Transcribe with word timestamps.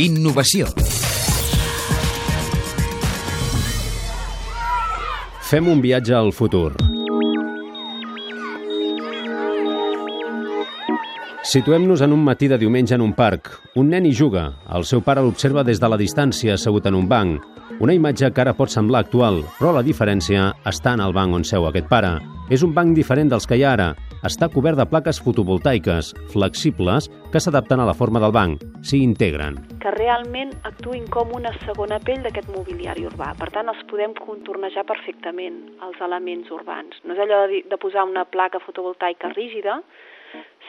Innovació. 0.00 0.70
Fem 5.44 5.66
un 5.68 5.82
viatge 5.84 6.14
al 6.16 6.30
futur. 6.32 6.70
Situem-nos 11.44 12.00
en 12.00 12.14
un 12.16 12.24
matí 12.24 12.48
de 12.48 12.56
diumenge 12.56 12.94
en 12.96 13.04
un 13.04 13.12
parc. 13.12 13.50
Un 13.76 13.92
nen 13.92 14.08
hi 14.08 14.14
juga. 14.16 14.54
El 14.72 14.88
seu 14.88 15.04
pare 15.04 15.20
l'observa 15.20 15.60
des 15.60 15.76
de 15.76 15.92
la 15.92 16.00
distància, 16.00 16.54
assegut 16.56 16.88
en 16.88 16.96
un 16.96 17.04
banc. 17.10 17.44
Una 17.80 17.94
imatge 17.96 18.28
que 18.34 18.40
ara 18.42 18.52
pot 18.54 18.70
semblar 18.70 19.00
actual, 19.04 19.40
però 19.58 19.72
la 19.74 19.82
diferència 19.86 20.50
està 20.68 20.92
en 20.94 21.00
el 21.00 21.14
banc 21.16 21.34
on 21.34 21.44
seu 21.46 21.64
aquest 21.66 21.88
pare. 21.88 22.12
És 22.52 22.62
un 22.66 22.74
banc 22.76 22.92
diferent 22.94 23.30
dels 23.32 23.46
que 23.48 23.56
hi 23.56 23.64
ha 23.64 23.72
ara. 23.72 23.88
Està 24.28 24.48
cobert 24.52 24.76
de 24.78 24.86
plaques 24.86 25.18
fotovoltaiques, 25.24 26.12
flexibles, 26.34 27.08
que 27.32 27.40
s'adapten 27.40 27.80
a 27.80 27.86
la 27.88 27.94
forma 27.96 28.20
del 28.22 28.34
banc, 28.34 28.62
s'hi 28.82 29.02
integren. 29.02 29.58
que 29.82 29.90
realment 29.90 30.52
actuïn 30.62 31.08
com 31.10 31.32
una 31.34 31.50
segona 31.64 31.98
pell 31.98 32.22
d'aquest 32.22 32.48
mobiliari 32.54 33.06
urbà. 33.08 33.32
Per 33.38 33.48
tant, 33.50 33.68
els 33.68 33.82
podem 33.90 34.14
contornejar 34.14 34.84
perfectament, 34.86 35.56
els 35.82 35.98
elements 36.00 36.50
urbans. 36.54 37.00
No 37.04 37.14
és 37.14 37.22
allò 37.24 37.46
de, 37.50 37.64
de 37.66 37.78
posar 37.82 38.04
una 38.04 38.24
placa 38.24 38.60
fotovoltaica 38.62 39.32
rígida, 39.34 39.80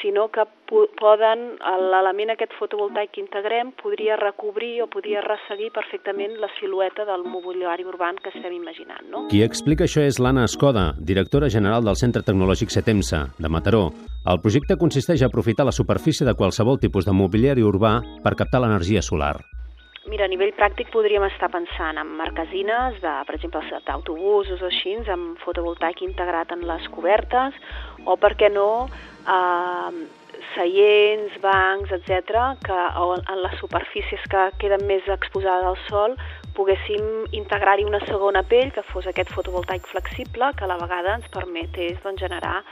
sinó 0.00 0.28
que 0.32 0.44
po- 0.66 0.86
poden, 0.96 1.58
l'element 1.92 2.30
aquest 2.32 2.54
fotovoltaic 2.58 3.10
que 3.12 3.20
integrem 3.20 3.72
podria 3.76 4.16
recobrir 4.16 4.80
o 4.82 4.86
podria 4.88 5.20
resseguir 5.20 5.68
perfectament 5.74 6.38
la 6.40 6.48
silueta 6.58 7.04
del 7.04 7.24
mobiliari 7.28 7.84
urbà 7.84 8.08
que 8.22 8.32
estem 8.32 8.52
imaginant. 8.56 9.04
No? 9.10 9.26
Qui 9.28 9.42
explica 9.44 9.84
això 9.84 10.00
és 10.00 10.18
l'Anna 10.18 10.46
Escoda, 10.48 10.94
directora 10.98 11.50
general 11.52 11.84
del 11.84 11.96
Centre 12.00 12.22
Tecnològic 12.22 12.72
Setemsa, 12.72 13.26
de 13.38 13.48
Mataró. 13.48 13.90
El 14.24 14.40
projecte 14.40 14.76
consisteix 14.80 15.22
a 15.22 15.26
aprofitar 15.28 15.66
la 15.68 15.72
superfície 15.72 16.26
de 16.26 16.34
qualsevol 16.34 16.80
tipus 16.80 17.04
de 17.04 17.12
mobiliari 17.12 17.62
urbà 17.62 18.00
per 18.24 18.36
captar 18.36 18.60
l'energia 18.64 19.02
solar. 19.02 19.36
Mira, 20.08 20.24
a 20.24 20.32
nivell 20.32 20.54
pràctic 20.56 20.88
podríem 20.94 21.26
estar 21.26 21.50
pensant 21.52 21.98
en 22.00 22.14
marquesines, 22.16 22.94
de, 23.02 23.10
per 23.28 23.34
exemple, 23.36 23.60
d'autobusos 23.84 24.62
o 24.62 24.70
així, 24.70 24.94
amb 25.12 25.36
fotovoltaic 25.44 26.00
integrat 26.06 26.54
en 26.56 26.64
les 26.64 26.86
cobertes, 26.94 27.58
o, 28.06 28.16
per 28.16 28.32
què 28.40 28.48
no, 28.48 28.88
eh, 29.28 30.00
seients, 30.54 31.36
bancs, 31.44 31.92
etc, 31.92 32.40
que 32.64 32.78
en 32.96 33.42
les 33.42 33.58
superfícies 33.60 34.24
que 34.32 34.46
queden 34.62 34.86
més 34.88 35.04
exposades 35.12 35.68
al 35.68 35.78
sol 35.88 36.16
poguéssim 36.56 37.28
integrar-hi 37.36 37.84
una 37.84 38.00
segona 38.06 38.42
pell 38.42 38.72
que 38.74 38.82
fos 38.88 39.06
aquest 39.06 39.30
fotovoltaic 39.36 39.86
flexible 39.86 40.50
que 40.56 40.64
a 40.64 40.70
la 40.72 40.80
vegada 40.80 41.18
ens 41.20 41.28
permetés 41.28 42.00
doncs, 42.02 42.24
generar 42.24 42.62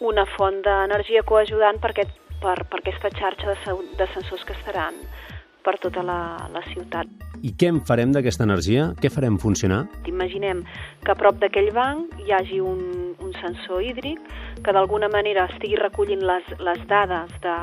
una 0.00 0.24
font 0.36 0.62
d'energia 0.62 1.26
coajudant 1.26 1.82
per, 1.82 1.92
aquest, 1.92 2.14
per, 2.40 2.60
per 2.70 2.80
aquesta 2.80 3.10
xarxa 3.18 3.52
de, 3.52 3.78
de 3.98 4.12
sensors 4.14 4.46
que 4.46 4.56
estaran 4.56 5.02
per 5.66 5.76
tota 5.82 6.02
la, 6.06 6.18
la 6.54 6.62
ciutat. 6.70 7.10
I 7.44 7.50
què 7.58 7.68
en 7.68 7.82
farem 7.84 8.14
d'aquesta 8.14 8.46
energia? 8.46 8.86
Què 9.02 9.10
farem 9.12 9.36
funcionar? 9.42 9.82
Imaginem 10.08 10.62
que 11.04 11.12
a 11.12 11.18
prop 11.18 11.36
d'aquell 11.42 11.68
banc 11.76 12.14
hi 12.24 12.32
hagi 12.32 12.62
un, 12.64 12.80
un 13.20 13.34
sensor 13.42 13.82
hídric 13.84 14.22
que 14.64 14.72
d'alguna 14.72 15.10
manera 15.12 15.44
estigui 15.52 15.76
recollint 15.76 16.24
les, 16.26 16.48
les 16.64 16.80
dades 16.88 17.34
de, 17.44 17.56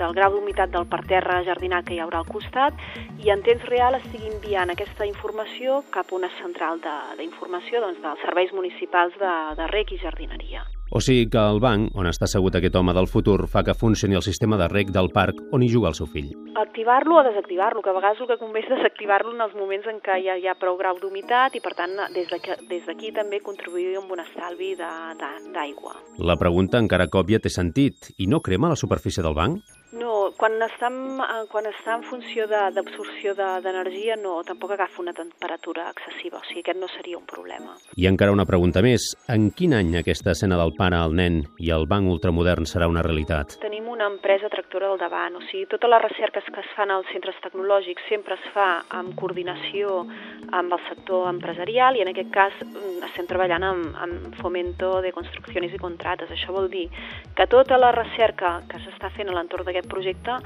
del 0.00 0.16
grau 0.16 0.32
d'humitat 0.38 0.72
del 0.72 0.88
parterre 0.88 1.42
jardinat 1.46 1.84
que 1.90 1.98
hi 1.98 2.00
haurà 2.00 2.22
al 2.24 2.30
costat 2.32 2.80
i 3.20 3.30
en 3.34 3.44
temps 3.46 3.68
real 3.68 3.98
estigui 4.00 4.32
enviant 4.32 4.72
aquesta 4.72 5.06
informació 5.06 5.82
cap 5.92 6.10
a 6.10 6.16
una 6.22 6.32
central 6.40 6.80
de- 6.80 6.98
d'informació 7.20 7.84
doncs, 7.84 8.00
dels 8.02 8.24
serveis 8.24 8.56
municipals 8.56 9.12
de, 9.20 9.34
de 9.60 9.68
rec 9.74 9.92
i 9.92 10.00
jardineria. 10.00 10.64
O 10.90 10.98
sigui 10.98 11.28
que 11.30 11.38
el 11.38 11.60
banc, 11.62 11.92
on 11.94 12.08
està 12.10 12.26
assegut 12.26 12.56
aquest 12.58 12.74
home 12.74 12.90
del 12.96 13.06
futur, 13.06 13.44
fa 13.46 13.62
que 13.62 13.76
funcioni 13.78 14.16
el 14.18 14.24
sistema 14.26 14.56
de 14.58 14.66
rec 14.72 14.90
del 14.90 15.12
parc 15.14 15.38
on 15.54 15.62
hi 15.62 15.68
juga 15.70 15.92
el 15.92 15.94
seu 15.94 16.08
fill. 16.10 16.32
activar-lo 16.60 17.16
o 17.16 17.22
desactivar-lo, 17.22 17.80
que 17.80 17.90
a 17.90 17.92
vegades 17.92 18.20
el 18.20 18.26
que 18.26 18.36
convé 18.38 18.60
és 18.60 18.68
desactivar-lo 18.68 19.32
en 19.34 19.40
els 19.40 19.54
moments 19.54 19.86
en 19.86 20.00
què 20.02 20.18
hi 20.20 20.28
ha, 20.28 20.36
hi 20.36 20.46
ha 20.50 20.54
prou 20.58 20.76
grau 20.76 20.98
d'humitat 21.00 21.54
i, 21.56 21.60
per 21.62 21.72
tant, 21.78 21.94
des 22.12 22.86
d'aquí 22.86 23.12
també 23.16 23.40
contribuir 23.40 23.96
amb 23.96 24.10
un 24.12 24.20
estalvi 24.20 24.74
d'aigua. 24.76 25.94
La 26.18 26.36
pregunta, 26.36 26.78
encara 26.78 27.08
òbvia, 27.10 27.38
té 27.38 27.48
sentit. 27.48 28.12
I 28.18 28.26
no 28.26 28.40
crema 28.40 28.68
la 28.68 28.76
superfície 28.76 29.22
del 29.22 29.34
banc? 29.34 29.62
No, 29.92 30.30
quan 30.38 30.52
està 30.62 30.86
en, 30.86 31.18
eh, 31.18 31.46
quan 31.50 31.66
està 31.66 31.96
en 31.96 32.04
funció 32.06 32.46
d'absorció 32.46 33.34
de- 33.34 33.60
d'energia, 33.64 34.14
no, 34.16 34.42
tampoc 34.44 34.70
agafa 34.76 35.02
una 35.02 35.12
temperatura 35.12 35.90
excessiva, 35.90 36.38
o 36.38 36.44
sigui, 36.44 36.60
aquest 36.60 36.78
no 36.78 36.86
seria 36.88 37.18
un 37.18 37.24
problema. 37.26 37.74
I 37.96 38.06
encara 38.06 38.30
una 38.32 38.46
pregunta 38.46 38.82
més. 38.82 39.16
En 39.28 39.50
quin 39.50 39.74
any 39.74 39.96
aquesta 39.98 40.30
escena 40.30 40.56
del 40.56 40.74
pare, 40.78 40.96
el 40.96 41.14
nen 41.14 41.42
i 41.58 41.70
el 41.70 41.86
banc 41.86 42.08
ultramodern 42.08 42.64
serà 42.66 42.86
una 42.88 43.02
realitat? 43.02 43.58
Tenim 43.60 43.88
una 43.88 44.06
empresa 44.06 44.48
tractora 44.48 44.88
del 44.88 44.98
davant, 44.98 45.36
o 45.36 45.40
sigui, 45.50 45.66
totes 45.66 45.90
les 45.90 46.02
recerques 46.02 46.44
que 46.54 46.60
es 46.60 46.70
fan 46.76 46.90
als 46.90 47.06
centres 47.12 47.34
tecnològics 47.42 48.06
sempre 48.08 48.34
es 48.34 48.46
fa 48.54 48.84
en 48.98 49.12
coordinació 49.18 50.06
amb 50.52 50.72
el 50.72 50.80
sector 50.88 51.28
empresarial 51.28 51.96
i 51.96 52.02
en 52.02 52.08
aquest 52.14 52.30
cas 52.32 52.52
mm, 52.62 53.02
estem 53.10 53.26
treballant 53.26 53.62
amb, 53.64 53.96
amb 53.96 54.34
fomento 54.40 55.00
de 55.02 55.12
construccions 55.12 55.74
i 55.74 55.78
contractes. 55.78 56.30
Això 56.30 56.52
vol 56.54 56.70
dir 56.70 56.88
que 57.34 57.46
tota 57.46 57.76
la 57.76 57.90
recerca 57.92 58.62
que 58.68 58.78
s'està 59.00 59.16
fent 59.16 59.30
a 59.32 59.34
l'entorn 59.34 59.64
d'aquest 59.64 59.88
projecte 59.88 60.36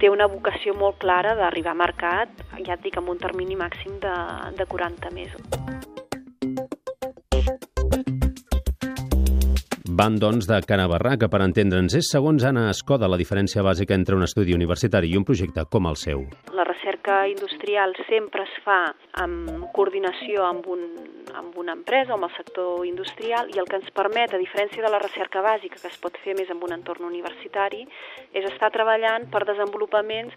té 0.00 0.08
una 0.08 0.26
vocació 0.26 0.72
molt 0.72 0.96
clara 1.02 1.34
d'arribar 1.36 1.74
a 1.74 1.80
mercat, 1.82 2.30
ja 2.64 2.78
et 2.78 2.82
dic, 2.82 2.96
amb 2.96 3.12
un 3.12 3.18
termini 3.20 3.58
màxim 3.60 3.98
de, 4.00 4.14
de 4.56 4.64
40 4.64 5.10
mesos. 5.12 5.44
Van, 10.00 10.16
doncs, 10.16 10.46
de 10.48 10.56
barra, 10.88 11.18
que 11.20 11.28
per 11.28 11.42
entendre'ns 11.44 11.92
és, 11.98 12.08
segons 12.08 12.44
Anna 12.44 12.70
Escoda, 12.70 13.08
la 13.10 13.18
diferència 13.20 13.60
bàsica 13.60 13.92
entre 13.92 14.16
un 14.16 14.24
estudi 14.24 14.54
universitari 14.56 15.10
i 15.12 15.18
un 15.18 15.26
projecte 15.28 15.66
com 15.68 15.84
el 15.90 15.96
seu. 16.00 16.24
La 16.56 16.64
recerca 16.64 17.26
industrial 17.28 17.92
sempre 18.08 18.46
es 18.48 18.56
fa 18.64 18.94
en 19.20 19.66
coordinació 19.76 20.46
amb, 20.46 20.64
un, 20.72 20.86
amb 21.36 21.56
una 21.58 21.74
empresa 21.76 22.14
o 22.14 22.18
amb 22.18 22.28
el 22.28 22.34
sector 22.36 22.86
industrial 22.86 23.50
i 23.54 23.60
el 23.60 23.68
que 23.68 23.78
ens 23.80 23.92
permet, 23.94 24.34
a 24.34 24.40
diferència 24.40 24.82
de 24.84 24.90
la 24.92 25.02
recerca 25.02 25.42
bàsica 25.44 25.80
que 25.80 25.90
es 25.90 26.00
pot 26.00 26.18
fer 26.24 26.34
més 26.38 26.50
en 26.50 26.62
un 26.62 26.74
entorn 26.76 27.06
universitari, 27.08 27.86
és 28.32 28.48
estar 28.50 28.72
treballant 28.74 29.28
per 29.30 29.46
desenvolupaments 29.48 30.34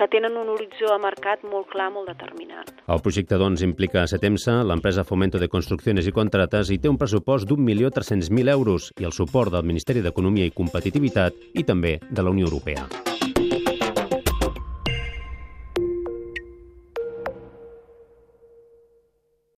que 0.00 0.08
tenen 0.08 0.36
un 0.40 0.48
horitzó 0.48 0.94
a 0.94 0.98
mercat 1.02 1.42
molt 1.44 1.68
clar, 1.68 1.90
molt 1.92 2.08
determinat. 2.08 2.72
El 2.88 3.02
projecte, 3.04 3.36
doncs, 3.36 3.60
implica 3.66 4.00
a 4.04 4.08
Setemsa, 4.08 4.62
l'empresa 4.64 5.04
Fomento 5.04 5.42
de 5.42 5.50
Construcciones 5.52 6.08
i 6.08 6.14
Contrates, 6.16 6.72
i 6.72 6.80
té 6.80 6.88
un 6.88 6.96
pressupost 6.96 7.48
d'1.300.000 7.50 8.56
euros 8.56 8.90
i 8.96 9.04
el 9.04 9.12
suport 9.12 9.52
del 9.52 9.68
Ministeri 9.68 10.00
d'Economia 10.00 10.48
i 10.48 10.56
Competitivitat 10.56 11.36
i 11.52 11.68
també 11.68 11.98
de 12.08 12.24
la 12.24 12.32
Unió 12.32 12.48
Europea. 12.48 13.09